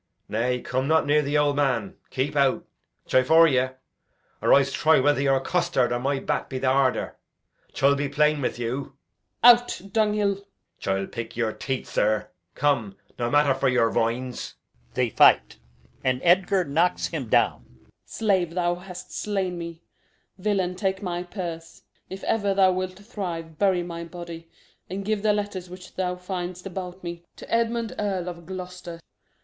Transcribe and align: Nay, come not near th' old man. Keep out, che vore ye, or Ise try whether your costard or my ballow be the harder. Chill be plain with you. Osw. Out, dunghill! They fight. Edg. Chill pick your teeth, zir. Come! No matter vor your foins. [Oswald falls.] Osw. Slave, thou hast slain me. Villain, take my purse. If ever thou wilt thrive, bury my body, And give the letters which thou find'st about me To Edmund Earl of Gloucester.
Nay, 0.27 0.61
come 0.61 0.87
not 0.87 1.05
near 1.05 1.21
th' 1.21 1.35
old 1.35 1.55
man. 1.57 1.95
Keep 2.09 2.35
out, 2.35 2.65
che 3.07 3.21
vore 3.21 3.47
ye, 3.47 3.67
or 4.41 4.51
Ise 4.51 4.71
try 4.73 4.99
whether 4.99 5.21
your 5.21 5.39
costard 5.39 5.91
or 5.91 5.99
my 5.99 6.19
ballow 6.19 6.49
be 6.49 6.57
the 6.57 6.69
harder. 6.69 7.17
Chill 7.71 7.93
be 7.95 8.09
plain 8.09 8.41
with 8.41 8.57
you. 8.57 8.97
Osw. 9.43 9.53
Out, 9.83 9.93
dunghill! 9.93 10.33
They 10.33 10.39
fight. 10.39 10.45
Edg. 10.47 10.79
Chill 10.79 11.05
pick 11.05 11.37
your 11.37 11.53
teeth, 11.53 11.93
zir. 11.93 12.31
Come! 12.55 12.95
No 13.19 13.29
matter 13.29 13.53
vor 13.53 13.69
your 13.69 13.91
foins. 13.93 14.55
[Oswald 14.97 15.11
falls.] 15.17 16.03
Osw. 16.03 17.61
Slave, 18.05 18.49
thou 18.55 18.73
hast 18.73 19.11
slain 19.13 19.59
me. 19.59 19.83
Villain, 20.39 20.73
take 20.75 21.03
my 21.03 21.21
purse. 21.21 21.83
If 22.09 22.23
ever 22.23 22.55
thou 22.55 22.71
wilt 22.71 22.97
thrive, 22.97 23.59
bury 23.59 23.83
my 23.83 24.03
body, 24.05 24.49
And 24.89 25.05
give 25.05 25.21
the 25.21 25.31
letters 25.33 25.69
which 25.69 25.93
thou 25.93 26.15
find'st 26.15 26.65
about 26.65 27.03
me 27.03 27.23
To 27.35 27.53
Edmund 27.53 27.93
Earl 27.99 28.27
of 28.29 28.47
Gloucester. 28.47 28.99